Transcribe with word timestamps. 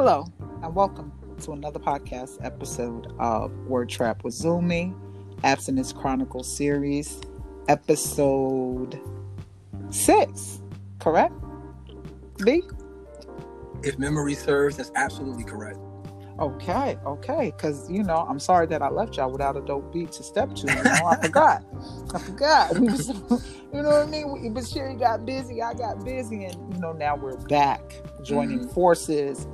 Hello, 0.00 0.24
and 0.62 0.76
welcome 0.76 1.10
to 1.40 1.50
another 1.54 1.80
podcast 1.80 2.38
episode 2.46 3.12
of 3.18 3.50
Word 3.66 3.88
Trap 3.88 4.22
with 4.22 4.32
Zumi, 4.32 4.94
Abstinence 5.42 5.92
Chronicles 5.92 6.46
series, 6.56 7.20
episode 7.66 9.00
six, 9.90 10.62
correct? 11.00 11.34
B? 12.44 12.62
If 13.82 13.98
memory 13.98 14.34
serves, 14.36 14.76
that's 14.76 14.92
absolutely 14.94 15.42
correct. 15.42 15.80
Okay, 16.38 16.96
okay, 17.04 17.52
because 17.56 17.90
you 17.90 18.04
know, 18.04 18.24
I'm 18.28 18.38
sorry 18.38 18.66
that 18.68 18.82
I 18.82 18.90
left 18.90 19.16
y'all 19.16 19.32
without 19.32 19.56
a 19.56 19.60
dope 19.62 19.92
beat 19.92 20.12
to 20.12 20.22
step 20.22 20.54
to. 20.54 20.68
You 20.68 20.84
know, 20.84 21.06
I 21.08 21.16
forgot. 21.20 21.64
I 22.14 22.18
forgot. 22.20 22.72
You 23.70 23.82
know 23.82 23.90
what 23.90 24.06
I 24.08 24.10
mean? 24.10 24.54
But 24.54 24.66
Sherry 24.66 24.94
got 24.94 25.26
busy, 25.26 25.60
I 25.60 25.74
got 25.74 26.02
busy, 26.02 26.46
and 26.46 26.74
you 26.74 26.80
know, 26.80 26.92
now 26.92 27.16
we're 27.16 27.36
back 27.48 27.82
joining 28.22 28.60
Mhm. 28.60 28.72
forces. 28.72 29.46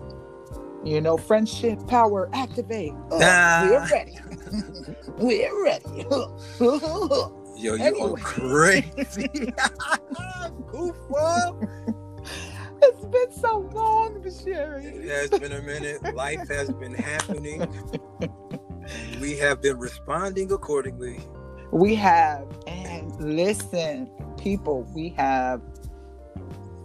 You 0.84 1.00
know, 1.00 1.16
friendship 1.16 1.86
power 1.86 2.28
activate. 2.34 2.92
Uh, 3.10 3.18
nah. 3.18 3.66
We're 3.68 3.88
ready. 3.90 4.18
we're 5.18 5.64
ready. 5.64 6.06
Yo, 6.10 6.38
you 7.56 7.74
Anyway. 7.76 8.10
are 8.12 8.16
crazy. 8.16 9.52
It's 12.86 13.04
been 13.06 13.32
so 13.32 13.70
long, 13.72 14.22
Sherry. 14.44 14.84
It 14.84 15.30
has 15.30 15.40
been 15.40 15.52
a 15.52 15.62
minute. 15.62 16.14
Life 16.14 16.48
has 16.48 16.70
been 16.70 16.92
happening. 16.92 17.66
We 19.20 19.38
have 19.38 19.62
been 19.62 19.78
responding 19.78 20.52
accordingly. 20.52 21.20
We 21.72 21.94
have, 21.94 22.46
and 22.66 23.10
listen, 23.20 24.10
people, 24.36 24.82
we 24.94 25.08
have 25.10 25.62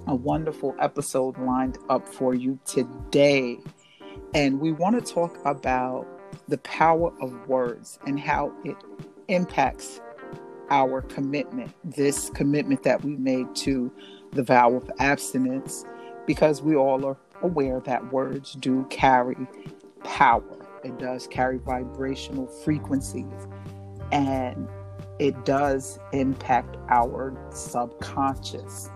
a 0.08 0.16
wonderful 0.16 0.74
episode 0.80 1.38
lined 1.40 1.78
up 1.90 2.08
for 2.08 2.34
you 2.34 2.58
today. 2.66 3.60
And 4.34 4.60
we 4.60 4.72
want 4.72 5.04
to 5.04 5.14
talk 5.14 5.38
about 5.46 6.06
the 6.48 6.58
power 6.60 7.12
of 7.22 7.48
words 7.48 8.00
and 8.06 8.20
how 8.20 8.54
it 8.64 8.76
impacts 9.28 10.02
our 10.70 11.02
commitment, 11.02 11.74
this 11.84 12.30
commitment 12.32 12.84
that 12.84 13.04
we 13.04 13.16
made 13.18 13.56
to 13.56 13.92
the 14.32 14.44
vow 14.44 14.76
of 14.76 14.90
abstinence, 15.00 15.84
because 16.28 16.62
we 16.62 16.76
all 16.76 17.06
are 17.06 17.18
aware 17.42 17.80
that 17.82 18.12
words 18.12 18.54
do 18.54 18.86
carry 18.90 19.36
power. 20.04 20.44
It 20.84 21.00
does 21.00 21.28
carry 21.28 21.58
vibrational 21.58 22.48
frequencies 22.48 23.26
and 24.12 24.68
it 25.18 25.46
does 25.46 26.00
impact 26.14 26.78
our 26.90 27.36
subconscious. 27.52 28.90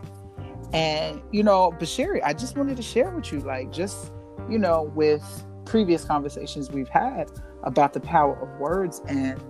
And 0.73 1.21
you 1.31 1.43
know, 1.43 1.71
Bashiri, 1.71 2.21
I 2.23 2.33
just 2.33 2.57
wanted 2.57 2.77
to 2.77 2.83
share 2.83 3.09
with 3.11 3.31
you, 3.31 3.39
like, 3.39 3.71
just 3.71 4.11
you 4.49 4.57
know, 4.59 4.83
with 4.95 5.23
previous 5.65 6.03
conversations 6.05 6.69
we've 6.71 6.89
had 6.89 7.31
about 7.63 7.93
the 7.93 7.99
power 7.99 8.35
of 8.41 8.59
words, 8.59 9.01
and 9.07 9.41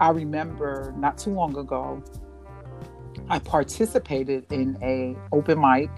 I 0.00 0.10
remember 0.10 0.94
not 0.96 1.18
too 1.18 1.30
long 1.30 1.56
ago, 1.56 2.02
I 3.28 3.38
participated 3.38 4.50
in 4.52 4.78
a 4.82 5.16
open 5.32 5.60
mic, 5.60 5.90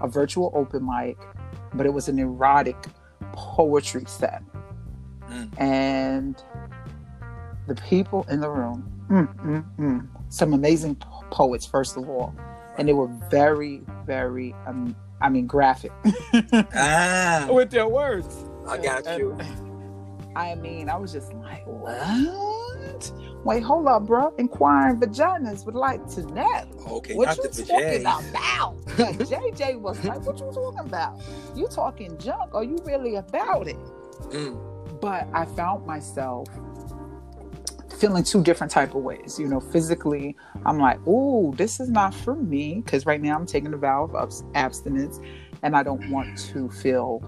a 0.00 0.08
virtual 0.08 0.52
open 0.54 0.86
mic, 0.86 1.16
but 1.74 1.86
it 1.86 1.92
was 1.92 2.08
an 2.08 2.18
erotic 2.18 2.76
poetry 3.32 4.04
set, 4.06 4.42
Mm. 5.28 5.60
and 5.60 6.42
the 7.66 7.74
people 7.74 8.24
in 8.30 8.40
the 8.40 8.48
room, 8.48 8.88
mm, 9.10 9.26
mm, 9.44 9.64
mm, 9.76 10.08
some 10.28 10.52
amazing 10.54 10.94
poets, 11.30 11.66
first 11.66 11.96
of 11.96 12.08
all, 12.08 12.32
and 12.78 12.86
they 12.86 12.92
were 12.92 13.08
very, 13.28 13.82
very, 14.04 14.54
um, 14.66 14.94
I 15.20 15.28
mean, 15.30 15.46
graphic 15.46 15.92
Ah, 16.74 17.46
with 17.50 17.70
their 17.70 17.88
words. 17.88 18.44
I 18.68 18.78
got 18.78 19.06
And- 19.06 19.18
you. 19.18 19.38
I 20.36 20.54
mean, 20.54 20.90
I 20.90 20.96
was 20.98 21.12
just 21.12 21.32
like, 21.32 21.62
what? 21.66 23.10
Wait, 23.44 23.62
hold 23.62 23.86
up, 23.86 24.04
bro. 24.06 24.34
Inquiring 24.36 25.00
vaginas 25.00 25.64
would 25.64 25.74
like 25.74 26.06
to 26.08 26.22
know. 26.26 26.64
Okay, 26.88 27.14
What 27.14 27.34
you 27.38 27.44
the 27.44 27.62
talking 27.64 28.00
about? 28.02 28.76
Like, 28.98 29.16
JJ 29.30 29.80
was 29.80 30.04
like, 30.04 30.26
what 30.26 30.38
you 30.38 30.50
talking 30.52 30.80
about? 30.80 31.18
You 31.54 31.66
talking 31.68 32.18
junk? 32.18 32.54
Are 32.54 32.64
you 32.64 32.76
really 32.84 33.14
about 33.16 33.66
it? 33.66 33.78
Mm, 34.28 35.00
but 35.00 35.26
I 35.32 35.46
found 35.46 35.86
myself 35.86 36.48
feeling 37.96 38.24
two 38.24 38.42
different 38.42 38.70
type 38.70 38.94
of 38.94 39.02
ways. 39.02 39.38
You 39.38 39.48
know, 39.48 39.60
physically, 39.60 40.36
I'm 40.64 40.78
like, 40.78 41.04
"Ooh, 41.06 41.52
this 41.56 41.80
is 41.80 41.90
not 41.90 42.14
for 42.14 42.34
me," 42.34 42.82
because 42.84 43.06
right 43.06 43.20
now 43.20 43.36
I'm 43.36 43.46
taking 43.46 43.70
the 43.70 43.76
vow 43.76 44.10
of 44.12 44.32
abstinence, 44.54 45.20
and 45.62 45.76
I 45.76 45.82
don't 45.82 46.10
want 46.10 46.36
to 46.52 46.68
feel 46.70 47.22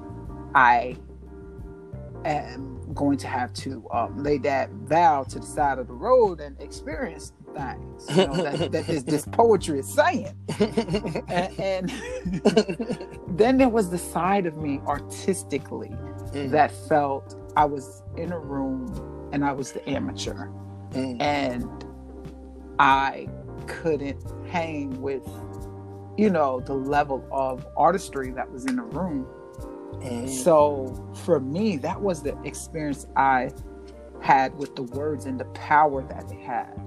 I 0.55 0.97
am 2.25 2.79
going 2.95 3.19
to 3.19 3.27
have 3.27 3.53
to 3.53 3.87
um, 3.91 4.23
lay 4.23 4.39
that 4.39 4.71
vow 4.71 5.23
to 5.25 5.39
the 5.39 5.47
side 5.47 5.79
of 5.79 5.87
the 5.87 5.95
road 5.95 6.41
and 6.41 6.61
experience 6.61 7.33
things. 7.55 8.07
You 8.11 8.27
know, 8.27 8.43
that, 8.43 8.73
that 8.73 8.87
this, 8.87 9.03
this 9.03 9.25
poetry 9.33 9.81
is 9.81 9.93
saying. 9.93 10.35
And, 11.29 11.61
and 11.61 11.93
then 13.39 13.59
there 13.59 13.69
was 13.69 13.91
the 13.91 13.99
side 13.99 14.47
of 14.47 14.57
me 14.57 14.81
artistically 14.87 15.91
mm, 15.91 16.51
that 16.51 16.73
felt 16.89 17.37
I 17.57 17.65
was 17.65 18.03
in 18.17 18.33
a 18.33 18.39
room 18.39 18.87
and 19.33 19.45
I 19.45 19.53
was 19.53 19.73
the 19.73 19.89
amateur 19.89 20.49
mm. 20.91 21.21
and 21.21 21.85
I 22.79 23.29
couldn't 23.67 24.23
hang 24.49 25.01
with, 25.01 25.27
you 26.17 26.31
know, 26.31 26.61
the 26.61 26.75
level 26.75 27.27
of 27.31 27.67
artistry 27.77 28.31
that 28.33 28.51
was 28.51 28.67
in 28.67 28.77
the 28.77 28.83
room. 28.83 29.27
Mm. 30.01 30.29
So 30.29 31.13
for 31.25 31.41
me, 31.41 31.77
that 31.79 32.01
was 32.01 32.23
the 32.23 32.41
experience 32.43 33.07
I 33.17 33.51
had 34.21 34.57
with 34.57 34.77
the 34.77 34.83
words 34.83 35.27
and 35.27 35.39
the 35.39 35.45
power 35.47 36.03
that 36.03 36.29
they 36.29 36.41
had. 36.41 36.81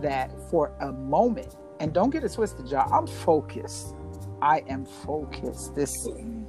That 0.00 0.30
for 0.50 0.72
a 0.80 0.92
moment, 0.92 1.56
and 1.80 1.92
don't 1.92 2.10
get 2.10 2.24
it 2.24 2.32
twisted, 2.32 2.68
y'all, 2.68 2.92
I'm 2.92 3.06
focused. 3.06 3.94
I 4.40 4.62
am 4.68 4.84
focused. 4.84 5.74
This 5.74 5.92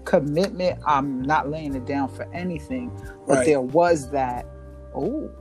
commitment, 0.06 0.80
I'm 0.86 1.22
not 1.22 1.50
laying 1.50 1.76
it 1.76 1.86
down 1.86 2.10
for 2.10 2.32
anything. 2.34 2.92
But 3.28 3.38
Right. 3.38 3.46
there 3.46 3.62
was 3.62 4.10
that, 4.12 4.46
oh, 5.00 5.32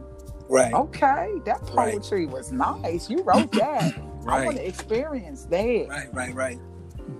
Right, 0.48 0.72
okay, 0.74 1.32
that 1.44 1.60
Right. 1.72 1.94
poetry 1.94 2.26
was 2.26 2.52
nice. 2.52 3.10
You 3.10 3.22
wrote 3.22 3.52
that. 3.56 3.94
I 4.30 4.44
want 4.44 4.56
right, 4.56 4.56
to 4.56 4.66
experience 4.66 5.44
that. 5.46 5.86
right, 5.88 6.14
right, 6.14 6.34
right. 6.34 6.60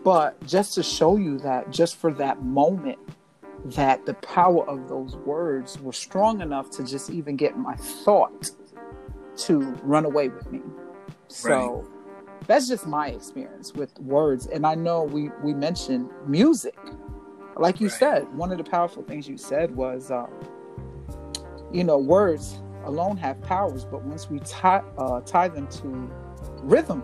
But 0.05 0.45
just 0.47 0.75
to 0.75 0.83
show 0.83 1.17
you 1.17 1.39
that, 1.41 1.71
just 1.71 1.97
for 1.97 2.13
that 2.15 2.43
moment, 2.43 2.99
that 3.67 4.07
the 4.07 4.15
power 4.15 4.67
of 4.69 4.89
those 4.89 5.17
words 5.17 5.81
were 5.81 5.93
strong 5.93 6.41
enough 6.41 6.71
to 6.73 6.85
just 6.85 7.11
even 7.11 7.37
get 7.37 7.59
my 7.59 7.75
thought 7.77 8.51
to 9.39 9.61
run 9.83 10.05
away 10.05 10.29
with 10.29 10.51
me. 10.51 10.61
So 11.29 11.87
that's 12.47 12.69
just 12.69 12.87
my 12.87 13.09
experience 13.09 13.75
with 13.75 13.99
words. 14.01 14.47
And 14.47 14.67
I 14.67 14.75
know 14.75 15.05
we 15.05 15.31
we 15.43 15.55
mentioned 15.55 16.11
music. 16.27 16.77
Like 17.57 17.81
you 17.81 17.89
Right. 17.89 17.99
said, 17.99 18.33
one 18.37 18.53
of 18.53 18.59
the 18.59 18.65
powerful 18.65 19.03
things 19.03 19.29
you 19.29 19.37
said 19.37 19.75
was, 19.77 20.11
um, 20.11 20.31
you 21.73 21.85
know, 21.85 21.99
words 21.99 22.61
alone 22.85 23.17
have 23.19 23.41
powers, 23.43 23.85
but 23.85 24.03
once 24.05 24.31
we 24.31 24.39
tie 24.41 24.83
uh, 24.97 25.21
tie 25.23 25.49
them 25.49 25.67
to 25.69 26.11
rhythm 26.63 27.03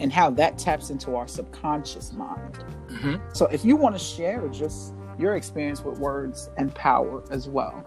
and 0.00 0.12
how 0.12 0.30
that 0.30 0.58
taps 0.58 0.90
into 0.90 1.16
our 1.16 1.26
subconscious 1.26 2.12
mind. 2.12 2.56
hmm 2.90 3.16
So 3.32 3.46
if 3.46 3.64
you 3.64 3.76
want 3.76 3.94
to 3.96 3.98
share 3.98 4.46
just 4.48 4.94
your 5.18 5.34
experience 5.34 5.82
with 5.84 5.98
words 5.98 6.48
and 6.56 6.72
power 6.74 7.24
as 7.30 7.48
well. 7.48 7.84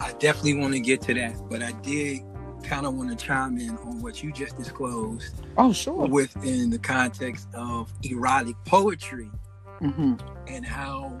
I 0.00 0.12
definitely 0.14 0.54
want 0.54 0.72
to 0.74 0.80
get 0.80 1.00
to 1.02 1.14
that, 1.14 1.34
but 1.48 1.62
I 1.62 1.72
did 1.82 2.20
kind 2.64 2.84
of 2.86 2.94
want 2.94 3.16
to 3.16 3.24
chime 3.24 3.56
in 3.58 3.76
on 3.78 4.02
what 4.02 4.22
you 4.22 4.32
just 4.32 4.56
disclosed 4.56 5.34
Oh, 5.56 5.72
sure. 5.72 6.06
within 6.08 6.70
the 6.70 6.78
context 6.78 7.48
of 7.54 7.92
erotic 8.02 8.56
poetry 8.66 9.30
hmm 9.78 10.14
and 10.48 10.66
how 10.66 11.18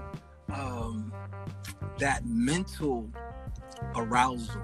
um, 0.52 1.12
that 1.98 2.26
mental 2.26 3.08
arousal 3.96 4.60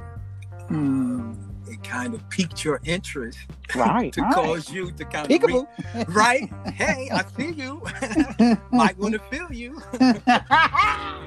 Mm. 0.69 0.71
um, 0.75 1.39
it 1.69 1.83
kind 1.85 2.13
of 2.15 2.29
piqued 2.31 2.65
your 2.65 2.81
interest 2.85 3.39
Right. 3.75 4.13
to 4.15 4.23
right. 4.23 4.35
cause 4.35 4.69
you 4.73 4.91
to 4.93 5.05
kind 5.05 5.31
of 5.31 5.43
re- 5.43 6.05
right 6.09 6.51
hey 6.73 7.09
i 7.13 7.23
see 7.37 7.53
you 7.53 7.83
might 8.73 8.99
want 8.99 9.15
to 9.15 9.21
feel 9.31 9.53
you 9.53 9.81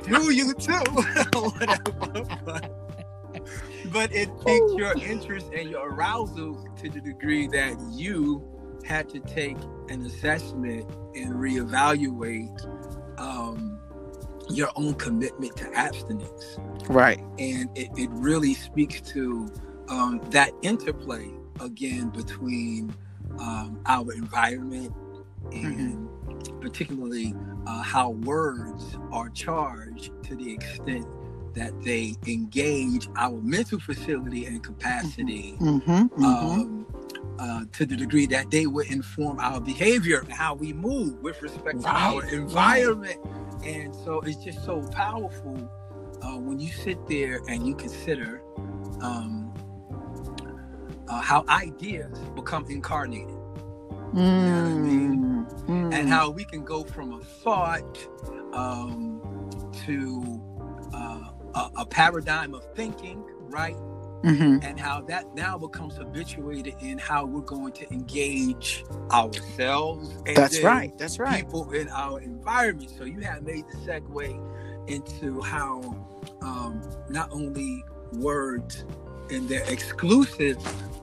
do 0.06 0.32
you 0.34 0.54
too 0.56 0.74
whatever 1.40 2.26
but, 2.46 2.72
but 3.94 4.12
it 4.14 4.30
piqued 4.46 4.72
your 4.78 4.94
interest 4.98 5.48
and 5.56 5.70
your 5.70 5.90
arousal 5.94 6.68
to 6.78 6.90
the 6.90 7.00
degree 7.00 7.48
that 7.48 7.78
you 7.92 8.44
had 8.86 9.08
to 9.10 9.20
take 9.22 9.58
an 9.90 10.06
assessment 10.06 10.86
and 11.16 11.34
reevaluate 11.34 12.60
um, 13.20 13.79
your 14.50 14.70
own 14.76 14.94
commitment 14.96 15.56
to 15.58 15.72
abstinence 15.74 16.58
right. 16.90 17.20
and 17.38 17.70
it, 17.78 17.90
it 17.98 18.10
really 18.12 18.54
speaks 18.54 19.02
to 19.02 19.52
um, 19.90 20.20
that 20.32 20.52
interplay 20.62 21.30
again 21.62 22.10
between 22.10 22.94
um, 23.40 23.80
our 23.86 24.12
environment 24.14 24.94
and 25.52 26.10
particularly 26.62 27.34
uh, 27.68 27.82
how 27.82 28.10
words 28.10 28.98
are 29.12 29.30
charged 29.30 30.12
to 30.24 30.36
the 30.36 30.52
extent 30.54 31.06
that 31.54 31.80
they 31.82 32.16
engage 32.28 33.08
our 33.18 33.42
mental 33.42 33.80
facility 33.80 34.46
and 34.46 34.64
capacity 34.64 35.56
Mm-hmm, 35.60 35.92
mm-hmm. 35.92 36.24
um, 36.26 36.86
uh, 37.40 37.64
to 37.74 37.86
the 37.86 37.96
degree 37.96 38.26
that 38.28 38.52
they 38.52 38.68
would 38.68 38.88
inform 38.88 39.40
our 39.40 39.60
behavior 39.60 40.20
and 40.20 40.32
how 40.32 40.54
we 40.54 40.74
move 40.74 41.22
with 41.22 41.42
respect 41.42 41.82
to 41.82 41.88
our 41.88 42.22
Right, 42.22 42.34
environment. 42.34 43.20
And 43.64 43.96
so 43.96 44.22
it's 44.22 44.44
just 44.44 44.64
so 44.64 44.82
powerful 44.92 45.70
uh, 46.22 46.38
when 46.38 46.60
you 46.60 46.72
sit 46.72 47.06
there 47.08 47.42
and 47.48 47.68
you 47.68 47.76
consider 47.76 48.42
um, 49.02 49.54
uh, 51.08 51.22
how 51.22 51.46
ideas 51.50 52.18
become 52.36 52.66
incarnated 52.70 53.40
what 54.12 54.72
I 54.72 54.74
mean? 54.74 55.46
Mm, 55.68 55.94
and 55.94 56.10
how 56.10 56.30
we 56.30 56.44
can 56.46 56.64
go 56.64 56.84
from 56.84 57.14
a 57.14 57.24
thought 57.24 58.08
um, 58.54 59.22
to 59.86 60.42
uh, 60.94 61.30
a, 61.56 61.72
a 61.78 61.86
paradigm 61.86 62.54
of 62.54 62.64
thinking, 62.76 63.24
right? 63.50 63.76
Mhm. 64.24 64.64
and 64.64 64.80
how 64.80 65.02
that 65.02 65.34
now 65.36 65.58
becomes 65.58 65.96
habituated 65.96 66.76
in 66.82 66.98
how 66.98 67.26
we're 67.26 67.42
going 67.42 67.72
to 67.74 67.92
engage 67.92 68.84
ourselves 69.12 70.16
and 70.26 70.36
That's 70.36 70.62
right. 70.64 70.98
That's 70.98 71.20
right. 71.20 71.44
people 71.44 71.72
in 71.72 71.90
our 71.90 72.20
environment. 72.20 72.92
So 72.98 73.06
you 73.06 73.22
have 73.22 73.44
made 73.44 73.66
the 73.70 73.78
segue 73.78 74.90
into 74.90 75.42
how 75.42 75.96
um, 76.42 76.82
not 77.10 77.32
only 77.32 77.84
words 78.14 78.86
and 79.30 79.48
their 79.48 79.64
exclusive 79.72 80.58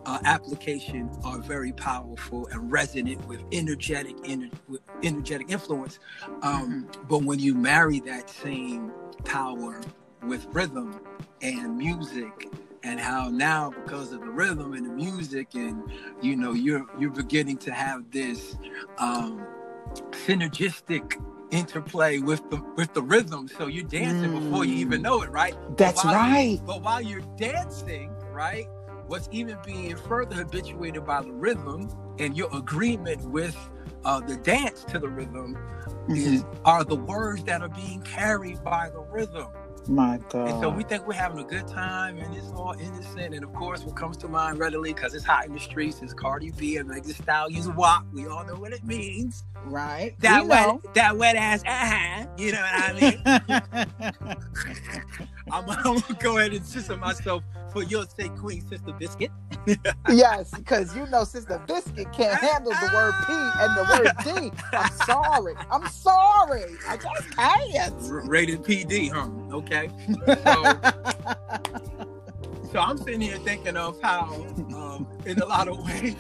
uh, 0.07 0.19
application 0.25 1.11
are 1.25 1.39
very 1.39 1.73
powerful 1.73 2.47
and 2.49 2.71
resonant 2.71 3.25
with 3.27 3.43
energetic 3.53 4.17
ener- 4.19 4.53
with 4.69 4.81
energetic 5.03 5.51
influence, 5.51 5.99
um, 6.43 6.89
but 7.09 7.23
when 7.23 7.39
you 7.39 7.55
marry 7.55 8.01
that 8.01 8.29
same 8.31 8.93
power 9.25 9.81
with 10.23 10.47
rhythm 10.53 11.01
and 11.43 11.77
music 11.77 12.49
and 12.83 13.01
how 13.01 13.29
now 13.29 13.71
because 13.85 14.13
of 14.13 14.21
the 14.21 14.29
rhythm 14.29 14.73
and 14.75 14.87
the 14.87 14.91
music 14.91 15.55
and 15.55 15.83
you 16.23 16.37
know 16.37 16.53
you're 16.53 16.87
you're 16.99 17.11
beginning 17.11 17.57
to 17.57 17.73
have 17.73 18.11
this 18.11 18.57
um 18.99 19.45
synergistic 20.13 21.21
interplay 21.51 22.19
with 22.19 22.49
the 22.51 22.57
with 22.77 22.93
the 22.95 23.03
rhythm 23.03 23.49
so 23.49 23.67
you're 23.67 23.85
dancing 23.85 24.33
before 24.33 24.65
you 24.65 24.75
even 24.75 25.01
Mm. 25.01 25.05
know 25.05 25.23
it 25.23 25.31
right 25.31 25.55
That's 25.77 26.03
But 26.03 26.13
while 26.15 26.29
you- 26.29 26.35
right. 26.35 26.61
but 26.67 26.83
while 26.83 27.01
you're 27.03 27.21
dancing 27.37 28.11
right 28.33 28.67
what's 29.07 29.29
even 29.31 29.57
being 29.65 29.97
further 29.97 30.35
habituated 30.37 31.05
by 31.07 31.23
the 31.23 31.33
rhythm 31.33 31.89
and 32.19 32.37
your 32.37 32.49
agreement 32.57 33.23
with 33.31 33.57
uh, 34.05 34.21
the 34.21 34.37
dance 34.39 34.85
to 34.85 34.99
the 34.99 35.09
rhythm 35.09 35.57
is 36.09 36.43
Mhm. 36.43 36.59
are 36.65 36.85
the 36.85 36.97
words 36.97 37.45
that 37.45 37.63
are 37.63 37.69
being 37.69 38.01
carried 38.03 38.63
by 38.65 38.91
the 38.91 39.01
rhythm 39.01 39.47
My 39.89 40.19
God. 40.31 40.49
and 40.51 40.61
so 40.61 40.69
we 40.71 40.83
think 40.83 41.07
we're 41.07 41.15
having 41.15 41.39
a 41.39 41.45
good 41.45 41.67
time 41.69 42.19
and 42.19 42.35
it's 42.35 42.49
all 42.53 42.73
innocent. 42.73 43.35
And 43.35 43.45
of 43.45 43.53
course, 43.53 43.85
what 43.85 43.95
comes 43.97 44.17
to 44.19 44.29
mind 44.29 44.59
readily, 44.59 44.93
because 44.93 45.15
it's 45.15 45.25
hot 45.25 45.47
in 45.47 45.53
the 45.53 45.61
streets, 45.61 46.03
is 46.03 46.13
Cardi 46.13 46.51
B 46.53 46.77
and 46.77 46.89
like 46.89 46.99
Meg 46.99 47.05
Thee 47.07 47.13
Stallions 47.13 47.69
WAP. 47.69 48.05
We 48.13 48.27
all 48.27 48.45
know 48.45 48.57
what 48.57 48.73
it 48.73 48.85
means. 48.85 49.45
right. 49.65 50.15
That 50.21 50.43
We 50.45 50.49
wet, 50.51 50.67
know. 50.67 50.81
that 50.95 51.17
wet 51.17 51.37
ass, 51.37 51.63
uh-huh. 51.67 52.27
You 52.39 52.53
know 52.53 52.61
what 52.63 52.75
I 52.75 52.93
mean? 53.01 54.37
I'm, 55.53 55.69
I'm 55.71 55.83
gonna 55.83 56.03
go 56.19 56.39
ahead 56.39 56.53
and 56.53 56.65
censor 56.65 56.97
myself 56.97 57.43
for 57.73 57.83
your 57.83 58.07
sake, 58.07 58.35
Queen 58.37 58.63
Sister 58.69 58.93
Biscuit. 58.99 59.31
yes, 60.09 60.51
because 60.51 60.97
you 60.97 61.07
know, 61.07 61.25
Sister 61.25 61.61
Biscuit 61.67 62.11
can't 62.13 62.41
handle 62.41 62.73
the 62.73 62.91
word 62.95 63.15
P 63.27 63.33
and 63.35 63.77
the 63.77 63.85
word 63.93 64.51
D. 64.51 64.53
I'm 64.73 64.91
sorry. 65.07 65.55
I'm 65.71 65.87
sorry. 65.89 66.65
I 66.89 66.97
just 66.97 67.37
can't. 67.37 67.95
R- 68.11 68.27
rated 68.29 68.63
PD, 68.63 69.11
huh? 69.13 69.29
Okay. 69.57 69.89
So, 70.27 70.35
so 72.73 72.79
I'm 72.79 72.99
sitting 72.99 73.23
here 73.23 73.39
thinking 73.39 73.77
of 73.77 74.01
how, 74.03 74.35
um, 74.75 75.07
in 75.25 75.39
a 75.41 75.47
lot 75.47 75.69
of 75.69 75.79
ways, 75.79 76.15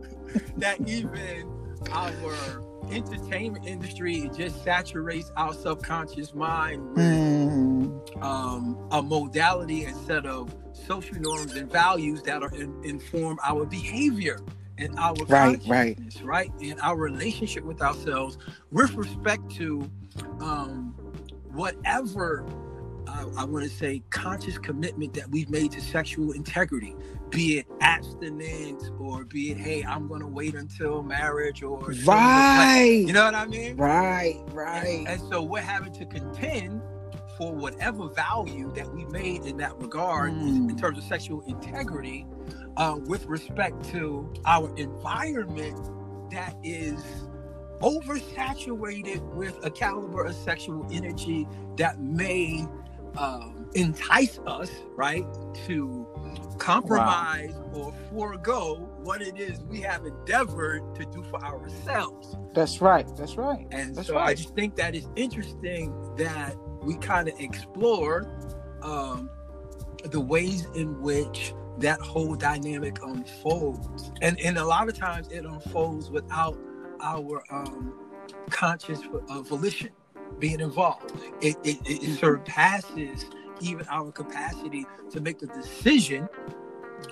that 0.58 0.86
even 0.86 1.50
our 1.92 2.12
entertainment 2.90 3.66
industry 3.66 4.30
just 4.36 4.62
saturates 4.62 5.32
our 5.36 5.54
subconscious 5.54 6.34
mind 6.34 6.86
with 6.94 7.04
Mm, 7.04 8.22
um, 8.22 8.78
a 8.90 9.02
modality 9.02 9.84
instead 9.84 10.26
of 10.26 10.54
social 10.72 11.16
norms 11.18 11.54
and 11.56 11.70
values 11.72 12.22
that 12.22 12.42
are 12.42 12.54
in, 12.54 12.78
inform 12.84 13.38
our 13.42 13.64
behavior 13.64 14.38
and 14.78 14.94
our 14.98 15.14
Right, 15.26 15.60
right. 15.66 15.98
right, 16.22 16.52
and 16.60 16.78
our 16.82 16.96
relationship 16.96 17.64
with 17.64 17.80
ourselves 17.80 18.36
with 18.70 18.92
respect 18.94 19.50
to 19.56 19.90
um, 20.40 20.94
whatever 21.52 22.44
uh, 23.24 23.40
I 23.40 23.44
want 23.44 23.64
to 23.64 23.70
say 23.70 24.02
conscious 24.10 24.58
commitment 24.58 25.14
that 25.14 25.30
we've 25.30 25.50
made 25.50 25.72
to 25.72 25.80
sexual 25.80 26.32
integrity, 26.32 26.94
be 27.30 27.58
it 27.58 27.66
abstinence 27.80 28.90
or 28.98 29.24
be 29.24 29.50
it 29.52 29.58
hey 29.58 29.82
I'm 29.84 30.08
going 30.08 30.20
to 30.20 30.26
wait 30.26 30.54
until 30.54 31.02
marriage 31.02 31.62
or 31.62 31.78
right. 32.06 33.04
you 33.06 33.12
know 33.12 33.24
what 33.24 33.34
I 33.34 33.46
mean? 33.46 33.76
Right, 33.76 34.40
right. 34.52 35.04
and 35.08 35.20
so 35.30 35.42
we're 35.42 35.60
having 35.62 35.92
to 35.94 36.06
contend 36.06 36.80
for 37.38 37.52
whatever 37.52 38.08
value 38.08 38.72
that 38.76 38.88
we 38.94 39.04
made 39.06 39.42
in 39.44 39.56
that 39.58 39.76
regard 39.80 40.30
in, 40.32 40.40
in 40.48 40.68
Mm. 40.68 40.80
terms 40.80 40.98
of 40.98 41.04
sexual 41.04 41.42
integrity 41.48 42.26
uh, 42.76 42.96
with 43.06 43.26
respect 43.26 43.84
to 43.90 44.32
our 44.46 44.74
environment 44.76 45.90
that 46.30 46.56
is 46.62 47.02
oversaturated 47.80 49.20
with 49.34 49.58
a 49.64 49.70
caliber 49.70 50.24
of 50.24 50.34
sexual 50.34 50.86
energy 50.92 51.46
that 51.76 52.00
may 52.00 52.66
um, 53.16 53.68
entice 53.74 54.38
us, 54.46 54.70
right, 54.96 55.26
to 55.66 56.06
compromise 56.58 57.54
or 57.72 57.92
forego 58.10 58.76
what 59.02 59.20
it 59.20 59.38
is 59.38 59.60
we 59.64 59.80
have 59.80 60.04
endeavored 60.06 60.82
to 60.94 61.04
do 61.06 61.22
for 61.24 61.42
ourselves. 61.44 62.36
That's 62.54 62.80
right. 62.80 63.06
That's 63.16 63.36
right. 63.36 63.66
And 63.70 63.94
That's 63.94 64.08
so 64.08 64.18
I 64.18 64.34
just 64.34 64.54
think 64.54 64.76
that 64.76 64.94
it's 64.94 65.08
interesting 65.16 65.92
that 66.16 66.56
we 66.82 66.96
kind 66.96 67.28
of 67.28 67.38
explore 67.40 68.30
um, 68.82 69.30
the 70.04 70.20
ways 70.20 70.66
in 70.74 71.00
which 71.00 71.54
that 71.78 72.00
whole 72.00 72.34
dynamic 72.34 73.02
unfolds. 73.02 74.12
And, 74.22 74.38
and 74.40 74.58
a 74.58 74.64
lot 74.64 74.88
of 74.88 74.96
times 74.96 75.28
it 75.28 75.44
unfolds 75.44 76.10
without 76.10 76.56
our 77.00 77.42
um, 77.50 77.94
conscious 78.50 79.00
uh, 79.28 79.42
volition 79.42 79.90
being 80.40 80.60
involved. 80.60 81.12
It, 81.40 81.56
it, 81.64 81.78
it 81.86 82.02
Mm-hmm. 82.02 82.14
surpasses 82.14 83.26
even 83.60 83.86
our 83.88 84.12
capacity 84.12 84.86
to 85.10 85.20
make 85.20 85.38
the 85.38 85.46
decision 85.48 86.28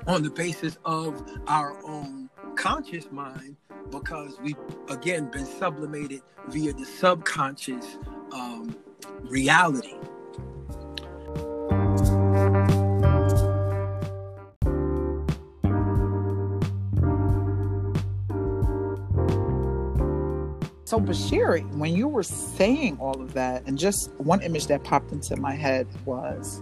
on 0.07 0.23
the 0.23 0.31
basis 0.31 0.79
of 0.85 1.23
our 1.47 1.77
own 1.87 2.29
conscious 2.57 3.11
mind 3.11 3.57
because 3.91 4.39
we've 4.43 4.57
again 4.89 5.31
been 5.31 5.47
sublimated 5.47 6.23
via 6.49 6.73
the 6.73 6.85
subconscious 6.85 7.99
um, 8.33 8.77
reality. 9.23 9.95
So 20.93 21.01
Bashiri, 21.01 21.67
when 21.79 21.97
you 21.97 22.07
were 22.07 22.23
saying 22.23 22.99
all 23.01 23.19
of 23.19 23.33
that, 23.33 23.63
and 23.67 23.79
just 23.79 24.11
one 24.19 24.43
image 24.43 24.67
that 24.67 24.85
popped 24.85 25.11
into 25.11 25.35
my 25.37 25.55
head 25.55 25.87
was 26.05 26.61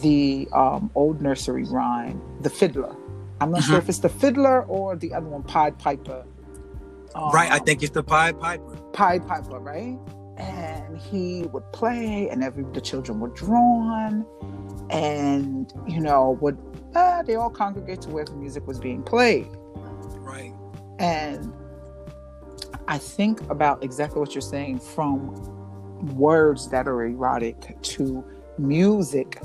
the 0.00 0.48
um, 0.54 0.90
old 0.94 1.20
nursery 1.20 1.64
rhyme, 1.64 2.18
"The 2.40 2.48
Fiddler." 2.48 2.96
I'm 3.42 3.50
not 3.50 3.62
sure 3.62 3.76
Mhm. 3.76 3.82
if 3.82 3.88
it's 3.90 3.98
the 3.98 4.08
Fiddler 4.08 4.62
or 4.64 4.96
the 4.96 5.12
other 5.12 5.28
one, 5.28 5.42
Pied 5.42 5.78
Piper. 5.78 6.24
right, 7.14 7.52
I 7.52 7.58
Um, 7.58 7.64
think 7.66 7.82
it's 7.82 7.92
the 7.92 8.02
Pied 8.02 8.40
Piper. 8.40 8.74
Pied 8.94 9.26
Piper, 9.28 9.58
right? 9.58 9.98
And 10.38 10.96
he 10.96 11.42
would 11.52 11.70
play, 11.72 12.30
and 12.30 12.42
every 12.42 12.64
the 12.72 12.80
children 12.80 13.20
were 13.20 13.28
drawn, 13.28 14.24
and 14.88 15.70
you 15.86 16.00
know 16.00 16.38
would 16.40 16.56
uh, 16.94 17.22
they 17.24 17.34
all 17.34 17.50
congregate 17.50 18.00
to 18.00 18.08
where 18.08 18.24
the 18.24 18.32
music 18.32 18.66
was 18.66 18.80
being 18.80 19.02
played. 19.02 19.48
Right. 20.20 20.54
And 20.98 21.52
I 22.86 22.98
think 22.98 23.40
about 23.50 23.82
exactly 23.82 24.20
what 24.20 24.34
you're 24.34 24.42
saying 24.42 24.78
from 24.80 25.34
words 26.16 26.68
that 26.68 26.86
are 26.86 27.04
erotic 27.04 27.80
to 27.82 28.24
music 28.58 29.40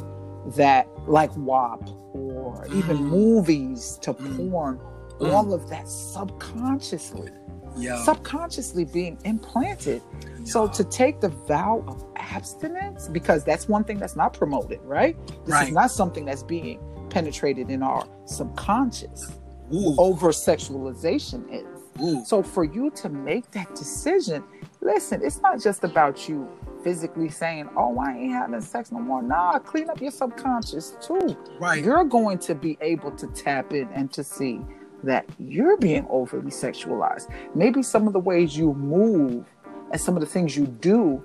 that, 0.56 0.88
like 1.08 1.32
WAP, 1.38 1.90
or 2.14 2.66
even 2.74 2.98
Mm. 2.98 3.10
movies 3.10 3.98
to 4.02 4.14
Mm. 4.14 4.52
porn, 4.52 4.80
Mm. 5.20 5.34
all 5.34 5.54
of 5.54 5.70
that 5.70 5.88
subconsciously, 5.88 7.30
Yeah. 7.78 8.04
subconsciously 8.04 8.86
being 8.86 9.18
implanted. 9.24 10.02
So 10.44 10.68
to 10.68 10.84
take 10.84 11.22
the 11.22 11.30
vow 11.30 11.84
of 11.88 12.04
abstinence, 12.18 13.08
because 13.08 13.44
that's 13.44 13.70
one 13.70 13.84
thing 13.84 14.00
that's 14.00 14.16
not 14.16 14.34
promoted, 14.34 14.80
right? 14.84 15.16
This 15.46 15.54
Right. 15.56 15.68
is 15.68 15.74
not 15.74 15.92
something 15.92 16.26
that's 16.26 16.44
being 16.44 16.80
penetrated 17.10 17.70
in 17.70 17.84
our 17.84 18.04
subconscious 18.26 19.32
Ooh. 19.74 19.96
over 19.98 20.30
sexualization 20.30 21.44
is. 21.52 21.66
So 22.26 22.44
for 22.44 22.64
you 22.64 22.90
to 22.92 23.10
make 23.10 23.50
that 23.52 23.76
decision, 23.76 24.44
listen, 24.82 25.22
it's 25.24 25.42
not 25.42 25.62
just 25.62 25.84
about 25.84 26.28
you 26.30 26.48
physically 26.84 27.30
saying, 27.30 27.70
"Oh, 27.76 27.98
I 28.00 28.16
ain't 28.16 28.34
having 28.34 28.62
sex 28.62 28.92
no 28.92 29.00
more." 29.00 29.22
Nah, 29.22 29.60
clean 29.60 29.90
up 29.90 30.02
your 30.02 30.12
subconscious 30.12 30.96
too. 31.02 31.36
Right. 31.60 31.84
You're 31.84 32.06
going 32.06 32.40
to 32.40 32.56
be 32.56 32.78
able 32.82 33.12
to 33.12 33.28
tap 33.28 33.74
in 33.74 33.88
and 33.94 34.12
to 34.14 34.24
see 34.24 34.62
that 35.04 35.26
you're 35.40 35.78
being 35.78 36.06
overly 36.10 36.52
sexualized. 36.52 37.30
Maybe 37.56 37.82
some 37.84 38.08
of 38.08 38.14
the 38.14 38.20
ways 38.20 38.58
you 38.58 38.74
move 38.74 39.46
and 39.92 40.00
some 40.00 40.16
of 40.16 40.22
the 40.22 40.28
things 40.28 40.58
you 40.58 40.68
do 40.68 41.24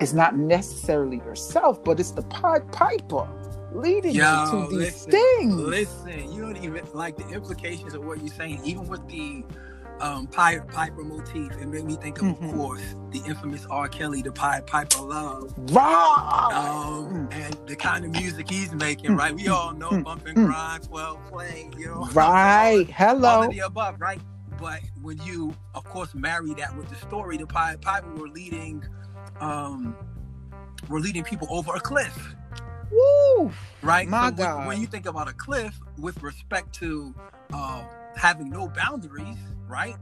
is 0.00 0.14
not 0.14 0.36
necessarily 0.36 1.18
yourself, 1.18 1.84
but 1.84 2.00
it's 2.00 2.12
the 2.12 2.22
Pied 2.22 2.70
Piper 2.72 3.28
leading 3.72 4.14
Yo, 4.14 4.44
you 4.44 4.50
to 4.50 4.76
these 4.76 4.78
listen, 4.78 5.10
things. 5.10 5.54
Listen, 5.54 6.32
you 6.32 6.42
don't 6.42 6.56
even 6.56 6.84
like 6.94 7.16
the 7.16 7.28
implications 7.28 7.94
of 7.94 8.04
what 8.04 8.18
you're 8.20 8.34
saying, 8.34 8.60
even 8.64 8.86
with 8.88 9.06
the 9.08 9.44
um 10.00 10.26
Pied 10.26 10.66
Piper 10.68 11.02
motif. 11.04 11.52
It 11.60 11.66
made 11.68 11.84
me 11.84 11.96
think 11.96 12.18
of, 12.18 12.24
Mhm. 12.28 12.50
of 12.50 12.54
course, 12.56 12.94
the 13.10 13.18
infamous 13.26 13.66
R. 13.70 13.88
Kelly, 13.88 14.22
the 14.22 14.32
Pied 14.32 14.66
Piper 14.66 15.00
love. 15.02 15.52
Right. 15.70 16.50
Um, 16.52 17.28
Mm. 17.28 17.32
and 17.34 17.56
the 17.68 17.76
kind 17.76 18.04
of 18.04 18.10
music 18.12 18.48
he's 18.48 18.72
making, 18.72 19.10
Mm, 19.12 19.18
right? 19.18 19.34
We 19.34 19.48
all 19.48 19.72
know 19.72 19.90
mm, 19.90 20.04
bump 20.04 20.26
and 20.26 20.36
mm. 20.36 20.46
grind, 20.46 20.84
12 20.84 21.18
play, 21.30 21.68
you 21.76 21.86
know. 21.86 22.08
right. 22.12 22.86
all 22.88 22.94
Hello. 22.94 23.42
of 23.44 23.50
the 23.50 23.60
above, 23.60 24.00
right? 24.00 24.20
But 24.58 24.80
when 25.00 25.18
you, 25.22 25.54
of 25.74 25.84
course, 25.84 26.14
marry 26.14 26.54
that 26.54 26.76
with 26.76 26.88
the 26.88 26.96
story, 26.96 27.36
the 27.36 27.46
Pied 27.46 27.80
Piper 27.80 28.10
were 28.14 28.28
leading, 28.28 28.84
um, 29.40 29.94
were 30.88 31.00
leading 31.00 31.24
people 31.24 31.48
over 31.50 31.74
a 31.74 31.80
cliff, 31.80 32.34
Woo. 32.90 33.50
right? 33.82 34.08
My 34.08 34.26
so 34.30 34.36
God. 34.36 34.58
When, 34.58 34.66
when 34.68 34.80
you 34.80 34.86
think 34.86 35.06
about 35.06 35.28
a 35.28 35.32
cliff 35.32 35.78
with 35.98 36.22
respect 36.22 36.74
to 36.76 37.14
uh, 37.52 37.84
having 38.16 38.50
no 38.50 38.68
boundaries, 38.68 39.38
right? 39.70 39.96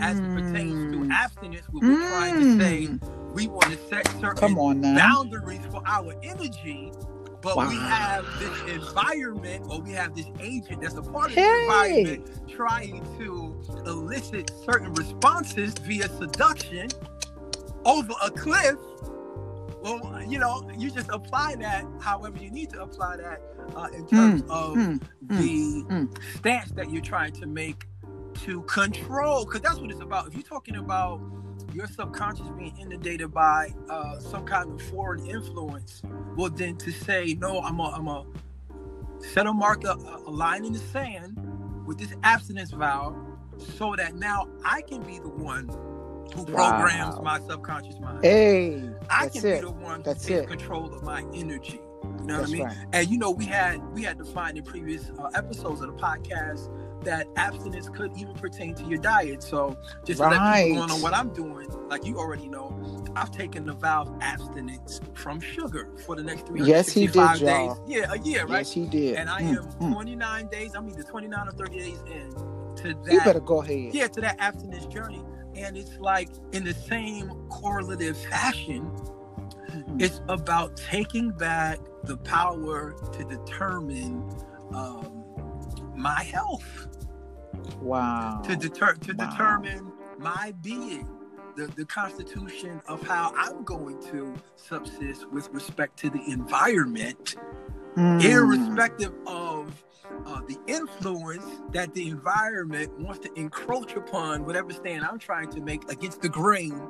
As 0.00 0.18
it 0.18 0.22
pertains 0.34 0.92
to 0.92 0.98
Mm. 1.00 1.10
abstinence, 1.10 1.66
we're 1.72 1.80
trying 1.96 2.34
to 2.40 2.58
say, 2.58 2.86
Mm. 2.88 3.32
we 3.34 3.46
want 3.48 3.70
to 3.72 3.78
set 3.88 4.06
certain 4.20 4.36
Come 4.36 4.58
on 4.58 4.80
now. 4.80 4.96
boundaries 4.96 5.60
for 5.70 5.82
our 5.86 6.12
energy. 6.22 6.92
But 7.40 7.56
we 7.68 7.74
have 7.76 8.24
this 8.38 8.56
environment, 8.76 9.66
or 9.68 9.80
we 9.80 9.90
have 9.92 10.14
this 10.14 10.26
agent 10.38 10.80
that's 10.80 10.94
a 10.94 11.02
part 11.02 11.26
of 11.30 11.34
Hey. 11.34 11.42
the 11.42 11.62
environment 11.62 12.48
trying 12.48 13.02
to 13.18 13.60
elicit 13.86 14.52
certain 14.64 14.92
responses 14.94 15.74
via 15.82 16.08
seduction 16.08 16.88
over 17.84 18.12
a 18.22 18.30
cliff. 18.30 18.76
Well, 19.82 20.22
you 20.28 20.38
know, 20.38 20.70
you 20.78 20.88
just 20.92 21.08
apply 21.10 21.56
that 21.56 21.84
however 22.00 22.38
you 22.38 22.52
need 22.52 22.70
to 22.70 22.82
apply 22.82 23.16
that 23.16 23.40
uh, 23.74 23.88
in 23.92 24.06
terms 24.06 24.42
of 24.48 24.76
mm, 24.76 25.00
the 25.22 25.82
mm. 25.90 26.18
stance 26.38 26.70
that 26.72 26.92
you're 26.92 27.02
trying 27.02 27.32
to 27.32 27.46
make 27.46 27.86
to 28.44 28.62
control. 28.62 29.44
Because 29.44 29.60
that's 29.60 29.78
what 29.78 29.90
it's 29.90 30.00
about. 30.00 30.28
If 30.28 30.34
you're 30.34 30.42
talking 30.42 30.76
about 30.76 31.20
your 31.72 31.86
subconscious 31.86 32.48
being 32.58 32.76
inundated 32.78 33.32
by 33.32 33.72
uh, 33.88 34.18
some 34.18 34.44
kind 34.44 34.70
of 34.72 34.82
foreign 34.88 35.24
influence, 35.26 36.02
well, 36.36 36.50
then 36.50 36.76
to 36.78 36.90
say, 36.90 37.36
no, 37.40 37.60
I'm 37.60 37.78
a, 37.80 37.84
I'm 37.90 38.08
a 38.08 38.24
set 39.20 39.46
a 39.46 39.52
mark, 39.52 39.84
a, 39.84 39.92
a 39.92 40.30
line 40.30 40.64
in 40.64 40.72
the 40.72 40.78
sand 40.78 41.36
with 41.86 41.98
this 41.98 42.14
abstinence 42.22 42.70
vow 42.72 43.16
so 43.58 43.94
that 43.96 44.14
now 44.16 44.48
I 44.64 44.82
can 44.82 45.02
be 45.02 45.18
the 45.18 45.28
one 45.28 45.68
who 46.34 46.44
programs 46.46 47.16
Wow. 47.16 47.22
my 47.22 47.40
subconscious 47.40 47.98
mind. 48.00 48.24
Hey, 48.24 48.88
I 49.10 49.28
can 49.28 49.44
it. 49.46 49.60
be 49.60 49.66
the 49.66 49.70
one 49.72 49.98
who 49.98 50.02
That's 50.04 50.24
takes 50.24 50.42
it. 50.42 50.48
control 50.48 50.92
of 50.92 51.02
my 51.02 51.24
energy. 51.34 51.80
You 52.02 52.26
know 52.26 52.38
That's 52.38 52.50
what 52.50 52.50
I 52.50 52.52
mean? 52.52 52.62
right. 52.66 52.86
And 52.94 53.08
you 53.08 53.18
know, 53.18 53.30
we 53.30 53.44
had 53.44 53.82
we 53.92 54.02
had 54.02 54.18
defined 54.18 54.56
in 54.58 54.64
previous 54.64 55.10
uh, 55.18 55.28
episodes 55.34 55.80
of 55.82 55.88
the 55.88 56.02
podcast 56.02 56.68
that 57.04 57.28
abstinence 57.36 57.88
could 57.88 58.12
even 58.16 58.34
pertain 58.36 58.74
to 58.76 58.84
your 58.84 58.98
diet. 58.98 59.42
So 59.42 59.76
just 60.04 60.20
to 60.20 60.28
let 60.28 60.40
people 60.46 60.86
know 60.88 60.96
what 60.96 61.14
I'm 61.14 61.30
doing, 61.30 61.68
like 61.90 62.06
you 62.06 62.18
already 62.18 62.48
know, 62.48 62.74
I've 63.16 63.30
taken 63.30 63.66
the 63.66 63.74
vow 63.74 64.02
of 64.02 64.10
abstinence 64.22 65.00
from 65.14 65.40
sugar 65.40 65.88
for 66.06 66.16
the 66.16 66.22
next 66.24 66.46
three, 66.46 66.62
Yes, 66.62 66.92
he 66.92 67.06
did, 67.06 67.14
365 67.14 67.40
y'all. 67.40 67.78
Yeah, 67.86 68.06
a 68.12 68.18
year, 68.18 68.46
right? 68.46 68.58
Yes, 68.58 68.72
he 68.72 68.86
did. 68.86 69.16
And 69.16 69.30
I 69.30 69.42
Mm, 69.42 69.58
am 69.58 69.70
mm. 69.80 69.92
29 69.92 70.48
days. 70.48 70.74
I'm 70.74 70.88
either 70.88 71.02
29 71.04 71.48
or 71.48 71.52
30 71.52 71.78
days 71.78 72.02
in 72.06 72.30
to 72.76 72.94
that 73.06 73.12
You 73.12 73.20
better 73.20 73.40
go 73.40 73.62
ahead. 73.62 73.94
yeah 73.94 74.08
to 74.08 74.20
that 74.22 74.36
abstinence 74.38 74.86
journey 74.86 75.26
and 75.54 75.76
it's 75.76 75.98
like 75.98 76.30
in 76.52 76.64
the 76.64 76.74
same 76.74 77.30
correlative 77.50 78.16
fashion 78.18 78.92
Mhm. 79.70 80.02
it's 80.02 80.20
about 80.28 80.76
taking 80.76 81.32
back 81.32 81.80
the 82.04 82.16
power 82.18 82.96
to 83.12 83.24
determine 83.24 84.24
um, 84.74 85.21
my 86.02 86.24
health 86.24 86.88
Wow. 87.80 88.42
to 88.44 88.56
deter 88.56 88.94
to 88.94 89.14
Wow. 89.14 89.26
determine 89.26 89.92
my 90.18 90.54
being 90.62 91.08
the, 91.56 91.68
the 91.76 91.86
constitution 91.86 92.82
of 92.88 93.02
how 93.06 93.32
i'm 93.36 93.64
going 93.64 94.00
to 94.12 94.34
subsist 94.56 95.30
with 95.32 95.48
respect 95.50 95.98
to 95.98 96.10
the 96.10 96.22
environment 96.30 97.36
Mm. 97.96 98.22
irrespective 98.24 99.12
of 99.26 99.84
uh, 100.26 100.40
the 100.48 100.58
influence 100.66 101.62
that 101.72 101.94
the 101.94 102.08
environment 102.08 102.90
wants 102.98 103.20
to 103.20 103.30
encroach 103.38 103.96
upon 103.96 104.44
whatever 104.46 104.72
stand 104.72 105.04
I'm 105.04 105.18
trying 105.18 105.50
to 105.50 105.60
make 105.62 105.90
against 105.90 106.22
the 106.22 106.28
grain 106.30 106.80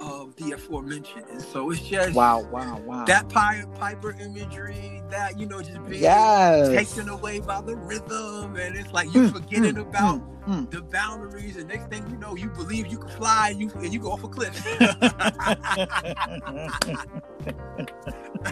of 0.00 0.34
the 0.36 0.52
aforementioned. 0.52 1.24
And 1.30 1.40
so 1.42 1.70
it's 1.70 1.80
just 1.80 2.14
Wow, 2.14 2.42
wow, 2.42 2.80
wow. 2.86 3.04
that 3.06 3.28
Piper 3.28 4.16
imagery, 4.20 5.02
that, 5.10 5.38
you 5.38 5.46
know, 5.46 5.60
just 5.62 5.82
being 5.88 6.02
yes. 6.02 6.68
taken 6.70 7.08
away 7.08 7.40
by 7.40 7.60
the 7.62 7.76
rhythm. 7.76 8.56
And 8.56 8.76
it's 8.76 8.92
like 8.92 9.12
you 9.14 9.20
Mm, 9.20 9.22
forgetting 9.22 9.74
mm, 9.76 9.78
about 9.78 10.20
mm, 10.46 10.70
the 10.70 10.82
boundaries. 10.82 11.56
And 11.56 11.68
next 11.68 11.88
thing 11.90 12.08
you 12.10 12.16
know, 12.18 12.34
you 12.36 12.48
believe 12.50 12.86
you 12.88 12.98
can 12.98 13.08
fly 13.10 13.50
and 13.50 13.60
you, 13.60 13.70
and 13.76 13.92
you 13.92 14.00
go 14.00 14.12
off 14.12 14.24
a 14.24 14.28
cliff. 14.28 14.56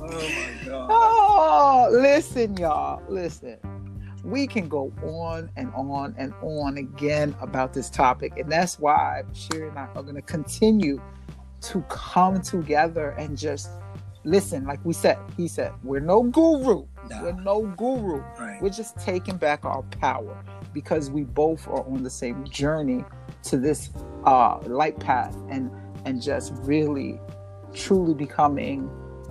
oh 0.00 0.30
my 0.30 0.52
God. 0.64 0.88
Oh, 0.90 1.88
listen, 1.92 2.56
y'all. 2.56 3.02
Listen. 3.08 3.58
We 4.22 4.46
can 4.46 4.68
go 4.68 4.92
on 5.02 5.50
and 5.56 5.72
on 5.74 6.14
and 6.16 6.32
on 6.42 6.76
again 6.76 7.34
about 7.40 7.72
this 7.72 7.90
topic. 7.90 8.34
And 8.38 8.50
that's 8.50 8.78
why 8.78 9.22
Sherry 9.32 9.68
and 9.68 9.78
I 9.78 9.86
are 9.94 10.02
going 10.02 10.14
to 10.14 10.22
continue 10.22 11.00
to 11.62 11.82
come 11.82 12.40
together 12.40 13.10
and 13.10 13.36
just 13.36 13.70
listen. 14.24 14.64
Like 14.64 14.84
we 14.84 14.92
said, 14.92 15.18
he 15.36 15.48
said, 15.48 15.72
we're 15.82 16.00
no 16.00 16.22
guru. 16.22 16.86
Nah. 17.08 17.22
We're 17.22 17.32
no 17.32 17.66
guru. 17.76 18.20
Right. 18.38 18.62
We're 18.62 18.70
just 18.70 18.98
taking 18.98 19.36
back 19.36 19.64
our 19.64 19.82
power 20.00 20.44
because 20.72 21.10
we 21.10 21.22
both 21.22 21.66
are 21.68 21.84
on 21.86 22.02
the 22.02 22.10
same 22.10 22.44
journey 22.44 23.04
to 23.44 23.56
this 23.56 23.90
uh, 24.24 24.58
light 24.66 24.98
path 24.98 25.36
and 25.50 25.70
and 26.04 26.20
just 26.20 26.52
really 26.62 27.20
truly 27.72 28.14
becoming 28.14 28.90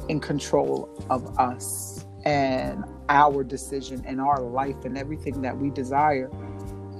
in 0.09 0.19
control 0.19 0.89
of 1.09 1.37
us 1.37 2.05
and 2.23 2.83
our 3.09 3.43
decision 3.43 4.03
and 4.05 4.21
our 4.21 4.39
life 4.39 4.85
and 4.85 4.97
everything 4.97 5.41
that 5.41 5.57
we 5.57 5.69
desire. 5.69 6.29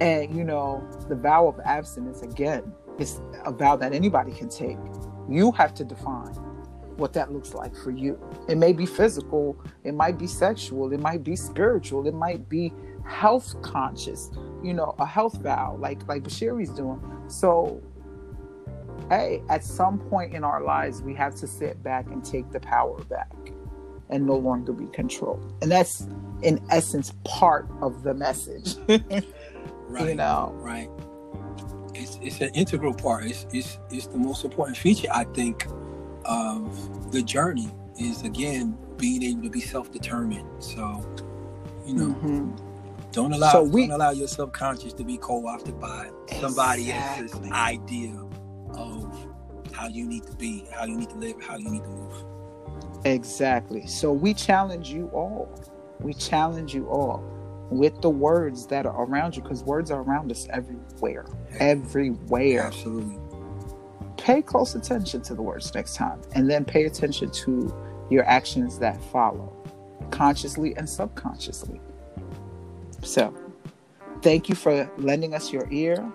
And 0.00 0.34
you 0.34 0.44
know, 0.44 0.86
the 1.08 1.14
vow 1.14 1.46
of 1.48 1.60
abstinence 1.64 2.22
again 2.22 2.72
is 2.98 3.20
a 3.44 3.52
vow 3.52 3.76
that 3.76 3.92
anybody 3.92 4.32
can 4.32 4.48
take. 4.48 4.78
You 5.28 5.52
have 5.52 5.74
to 5.74 5.84
define 5.84 6.34
what 6.96 7.12
that 7.14 7.32
looks 7.32 7.54
like 7.54 7.74
for 7.74 7.90
you. 7.90 8.18
It 8.48 8.58
may 8.58 8.72
be 8.72 8.86
physical, 8.86 9.56
it 9.84 9.94
might 9.94 10.18
be 10.18 10.26
sexual, 10.26 10.92
it 10.92 11.00
might 11.00 11.24
be 11.24 11.36
spiritual, 11.36 12.06
it 12.06 12.14
might 12.14 12.48
be 12.48 12.72
health 13.04 13.60
conscious, 13.62 14.30
you 14.62 14.74
know, 14.74 14.94
a 14.98 15.06
health 15.06 15.34
vow 15.38 15.76
like 15.78 16.06
like 16.08 16.22
Bashiri's 16.22 16.70
doing. 16.70 17.00
So 17.28 17.80
hey, 19.08 19.42
at 19.48 19.64
some 19.64 19.98
point 19.98 20.34
in 20.34 20.44
our 20.44 20.62
lives 20.62 21.02
we 21.02 21.14
have 21.14 21.34
to 21.36 21.46
sit 21.46 21.82
back 21.82 22.06
and 22.06 22.24
take 22.24 22.50
the 22.50 22.60
power 22.60 23.02
back 23.04 23.32
and 24.12 24.26
no 24.26 24.36
longer 24.36 24.72
be 24.72 24.86
controlled. 24.92 25.52
And 25.62 25.70
that's 25.72 26.06
in 26.42 26.60
essence 26.70 27.12
part 27.24 27.66
of 27.80 28.02
the 28.04 28.14
message. 28.14 28.76
Right. 29.88 30.08
You 30.08 30.14
know. 30.14 30.52
Right. 30.56 30.88
It's 31.94 32.18
it's 32.22 32.40
an 32.40 32.48
integral 32.54 32.94
part. 32.94 33.24
It's 33.26 33.46
it's 33.52 33.78
it's 33.90 34.06
the 34.06 34.16
most 34.16 34.42
important 34.42 34.78
feature 34.78 35.08
I 35.12 35.24
think 35.24 35.66
of 36.24 37.12
the 37.12 37.20
journey 37.22 37.68
is 38.00 38.22
again 38.22 38.78
being 38.96 39.22
able 39.22 39.42
to 39.42 39.50
be 39.50 39.60
self-determined. 39.60 40.48
So, 40.62 41.04
you 41.84 41.92
know, 41.94 42.14
Mhm. 42.14 42.58
don't 43.12 43.34
allow 43.34 43.52
So 43.52 43.64
we- 43.64 43.86
don't 43.86 43.96
allow 43.96 44.12
your 44.12 44.28
subconscious 44.28 44.94
to 44.94 45.04
be 45.04 45.18
co-opted 45.18 45.78
by 45.78 46.08
somebody 46.40 46.90
else's 46.90 47.34
idea 47.50 48.14
of 48.70 49.26
how 49.72 49.88
you 49.88 50.06
need 50.06 50.24
to 50.26 50.34
be, 50.36 50.64
how 50.72 50.86
you 50.86 50.96
need 50.96 51.10
to 51.10 51.16
live, 51.16 51.36
how 51.42 51.56
you 51.58 51.68
need 51.68 51.82
to 51.82 51.90
move. 51.90 52.24
Exactly. 53.04 53.86
So 53.86 54.12
we 54.12 54.34
challenge 54.34 54.90
you 54.90 55.08
all. 55.08 55.48
We 56.00 56.14
challenge 56.14 56.74
you 56.74 56.88
all 56.88 57.22
with 57.70 58.00
the 58.02 58.10
words 58.10 58.66
that 58.66 58.86
are 58.86 59.04
around 59.04 59.36
you 59.36 59.42
because 59.42 59.64
words 59.64 59.90
are 59.90 60.02
around 60.02 60.30
us 60.30 60.46
everywhere. 60.50 61.26
Everywhere. 61.58 62.64
Absolutely. 62.64 63.18
Pay 64.16 64.42
close 64.42 64.74
attention 64.74 65.22
to 65.22 65.34
the 65.34 65.42
words 65.42 65.74
next 65.74 65.96
time 65.96 66.20
and 66.34 66.48
then 66.50 66.64
pay 66.64 66.84
attention 66.84 67.30
to 67.30 67.74
your 68.10 68.24
actions 68.24 68.78
that 68.78 69.02
follow, 69.04 69.56
consciously 70.10 70.76
and 70.76 70.88
subconsciously. 70.88 71.80
So 73.02 73.34
Thank 74.22 74.48
you 74.48 74.54
for 74.54 74.88
lending 74.98 75.34
us 75.34 75.52
your 75.52 75.66
ear. 75.72 76.10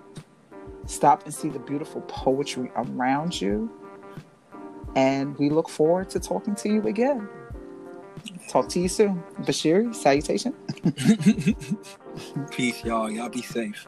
Stop 0.85 1.25
and 1.25 1.33
see 1.33 1.49
the 1.49 1.59
beautiful 1.59 1.99
poetry 2.07 2.71
around 2.77 3.39
you. 3.39 3.69
And 4.97 5.37
we 5.37 5.51
look 5.51 5.69
forward 5.69 6.09
to 6.09 6.19
talking 6.19 6.55
to 6.55 6.69
you 6.69 6.81
again. 6.87 7.29
Talk 8.49 8.67
to 8.69 8.79
you 8.79 8.89
soon. 8.89 9.23
Bashiri, 9.41 9.93
salutation. 9.93 10.55
Peace, 12.51 12.83
y'all. 12.83 13.07
Y'all 13.11 13.29
be 13.29 13.43
safe. 13.43 13.85